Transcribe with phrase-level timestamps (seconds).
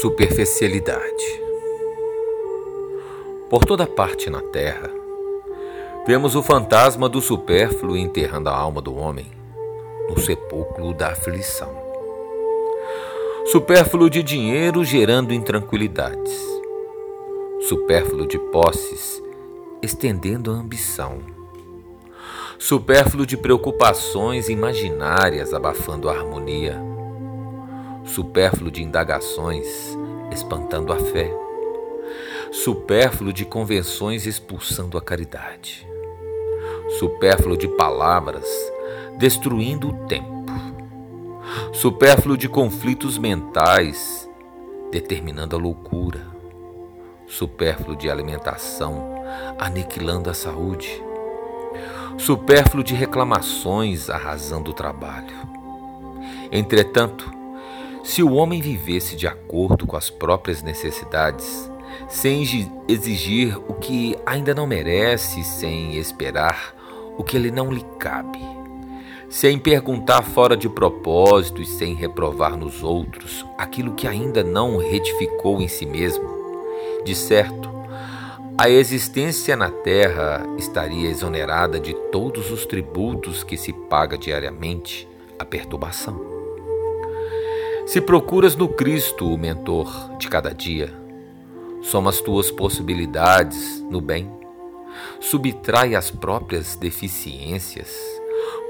[0.00, 1.42] Superficialidade.
[3.48, 4.90] Por toda parte na Terra,
[6.06, 9.26] vemos o fantasma do supérfluo enterrando a alma do homem
[10.06, 11.74] no sepulcro da aflição.
[13.46, 16.44] Supérfluo de dinheiro gerando intranquilidades.
[17.66, 19.22] Supérfluo de posses
[19.80, 21.20] estendendo a ambição.
[22.58, 26.95] Supérfluo de preocupações imaginárias abafando a harmonia
[28.06, 29.66] supérfluo de indagações,
[30.30, 31.30] espantando a fé,
[32.52, 35.86] supérfluo de convenções, expulsando a caridade,
[36.98, 38.46] supérfluo de palavras,
[39.18, 40.52] destruindo o tempo,
[41.72, 44.28] supérfluo de conflitos mentais,
[44.90, 46.26] determinando a loucura,
[47.26, 49.16] supérfluo de alimentação,
[49.58, 51.02] aniquilando a saúde,
[52.16, 55.36] supérfluo de reclamações, arrasando o trabalho.
[56.50, 57.35] Entretanto,
[58.06, 61.68] se o homem vivesse de acordo com as próprias necessidades,
[62.08, 62.40] sem
[62.86, 66.72] exigir o que ainda não merece, sem esperar
[67.18, 68.38] o que lhe não lhe cabe,
[69.28, 75.60] sem perguntar fora de propósito e sem reprovar nos outros aquilo que ainda não retificou
[75.60, 76.28] em si mesmo,
[77.04, 77.68] de certo,
[78.56, 85.44] a existência na terra estaria exonerada de todos os tributos que se paga diariamente à
[85.44, 86.35] perturbação.
[87.86, 90.92] Se procuras no Cristo o mentor de cada dia,
[91.82, 94.28] soma as tuas possibilidades no bem,
[95.20, 97.96] subtrai as próprias deficiências,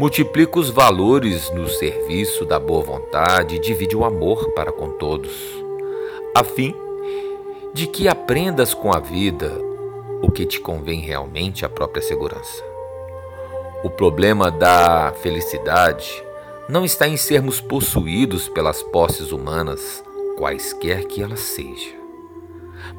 [0.00, 5.32] multiplica os valores no serviço da boa vontade e divide o amor para com todos,
[6.34, 6.74] a fim
[7.72, 9.52] de que aprendas com a vida
[10.22, 12.64] o que te convém realmente à própria segurança.
[13.84, 16.20] O problema da felicidade
[16.68, 20.02] não está em sermos possuídos pelas posses humanas,
[20.36, 21.94] quaisquer que elas sejam,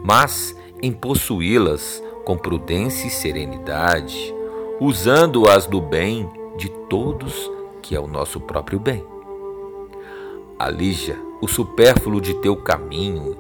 [0.04, 4.34] mas em possuí-las com prudência e serenidade,
[4.80, 9.04] usando-as do bem de todos, que é o nosso próprio bem.
[10.58, 13.38] Alija o supérfluo de teu caminho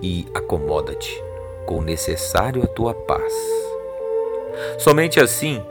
[0.00, 1.22] e acomoda-te
[1.66, 3.32] com o necessário à tua paz.
[4.78, 5.62] Somente assim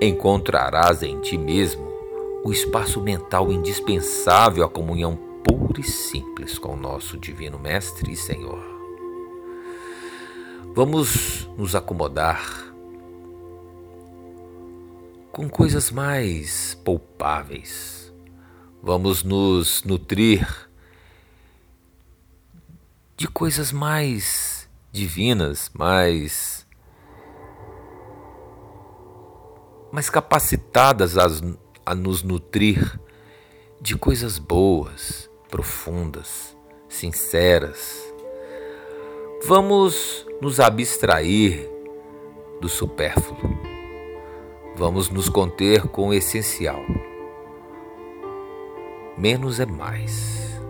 [0.00, 1.85] encontrarás em ti mesmo
[2.46, 8.16] o espaço mental indispensável à comunhão pura e simples com o nosso Divino Mestre e
[8.16, 8.64] Senhor.
[10.72, 12.72] Vamos nos acomodar
[15.32, 18.14] com coisas mais poupáveis.
[18.80, 20.70] Vamos nos nutrir
[23.16, 26.64] de coisas mais divinas, mais
[29.90, 31.40] mais capacitadas às
[31.86, 32.98] a nos nutrir
[33.80, 36.56] de coisas boas, profundas,
[36.88, 38.12] sinceras.
[39.46, 41.70] Vamos nos abstrair
[42.60, 43.56] do supérfluo.
[44.76, 46.80] Vamos nos conter com o essencial.
[49.16, 50.60] Menos é mais.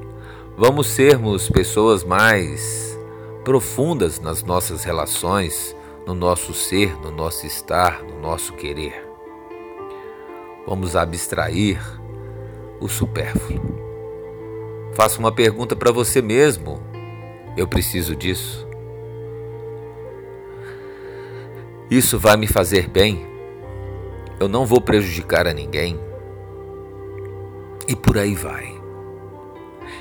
[0.56, 2.96] Vamos sermos pessoas mais
[3.42, 5.74] profundas nas nossas relações,
[6.06, 9.05] no nosso ser, no nosso estar, no nosso querer.
[10.66, 11.78] Vamos abstrair
[12.80, 13.60] o supérfluo.
[14.94, 16.80] Faça uma pergunta para você mesmo.
[17.56, 18.66] Eu preciso disso.
[21.88, 23.24] Isso vai me fazer bem?
[24.40, 26.00] Eu não vou prejudicar a ninguém?
[27.86, 28.74] E por aí vai.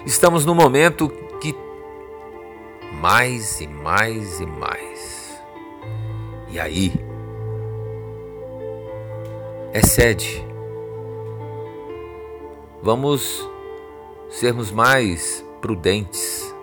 [0.04, 1.10] Estamos no momento
[1.40, 1.56] que
[2.92, 5.40] mais e mais e mais.
[6.50, 6.92] E aí,
[9.74, 10.55] excede
[12.86, 13.44] Vamos
[14.30, 16.54] sermos mais prudentes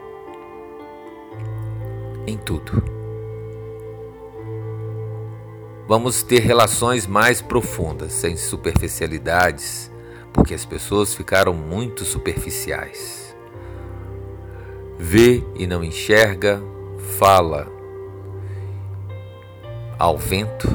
[2.28, 2.80] em tudo.
[5.88, 9.90] Vamos ter relações mais profundas, sem superficialidades,
[10.32, 13.34] porque as pessoas ficaram muito superficiais.
[14.96, 16.62] Vê e não enxerga,
[17.18, 17.66] fala
[19.98, 20.68] ao vento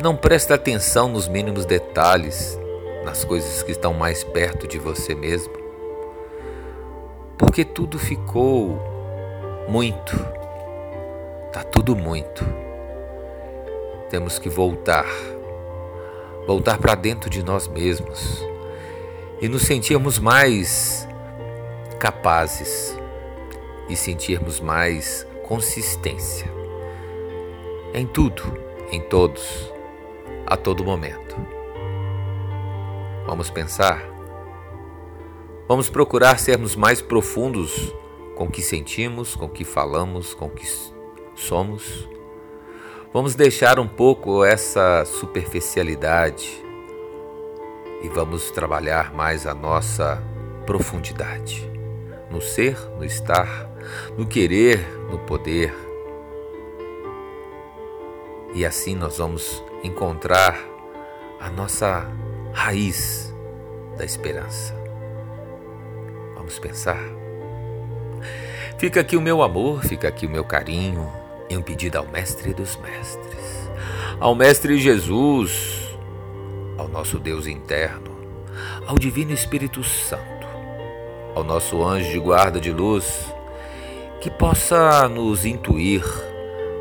[0.00, 2.58] não presta atenção nos mínimos detalhes,
[3.04, 5.54] nas coisas que estão mais perto de você mesmo.
[7.38, 8.78] Porque tudo ficou
[9.68, 10.16] muito.
[11.52, 12.44] Tá tudo muito.
[14.10, 15.06] Temos que voltar.
[16.46, 18.44] Voltar para dentro de nós mesmos
[19.40, 21.08] e nos sentirmos mais
[21.98, 22.96] capazes
[23.88, 26.48] e sentirmos mais consistência
[27.92, 28.42] em tudo,
[28.92, 29.75] em todos
[30.46, 31.36] a todo momento.
[33.26, 34.02] Vamos pensar?
[35.68, 37.92] Vamos procurar sermos mais profundos
[38.36, 40.66] com o que sentimos, com o que falamos, com o que
[41.34, 42.08] somos.
[43.12, 46.62] Vamos deixar um pouco essa superficialidade
[48.02, 50.22] e vamos trabalhar mais a nossa
[50.66, 51.68] profundidade
[52.30, 53.70] no ser, no estar,
[54.16, 55.74] no querer, no poder.
[58.54, 60.58] E assim nós vamos encontrar
[61.40, 62.06] a nossa
[62.52, 63.34] raiz
[63.96, 64.74] da esperança.
[66.34, 67.02] Vamos pensar.
[68.78, 71.10] Fica aqui o meu amor, fica aqui o meu carinho
[71.48, 73.70] e um pedido ao Mestre dos Mestres,
[74.20, 75.96] ao Mestre Jesus,
[76.76, 78.14] ao nosso Deus interno,
[78.86, 80.46] ao Divino Espírito Santo,
[81.34, 83.32] ao nosso anjo de guarda de luz,
[84.20, 86.04] que possa nos intuir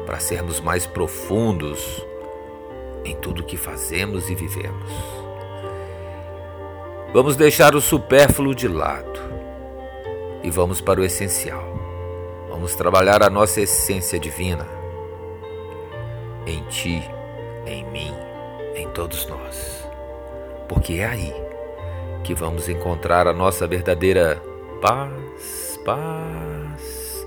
[0.05, 2.05] para sermos mais profundos
[3.05, 4.91] em tudo que fazemos e vivemos.
[7.13, 9.19] Vamos deixar o supérfluo de lado
[10.43, 11.63] e vamos para o essencial.
[12.49, 14.67] Vamos trabalhar a nossa essência divina
[16.45, 17.01] em ti,
[17.65, 18.13] em mim,
[18.75, 19.87] em todos nós.
[20.67, 21.33] Porque é aí
[22.23, 24.41] que vamos encontrar a nossa verdadeira
[24.81, 27.25] paz, paz